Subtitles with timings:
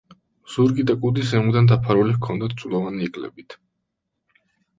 [0.53, 3.59] ზურგი და კუდი ზემოდან დაფარული ჰქონდათ ძვლოვანი ეკლებით.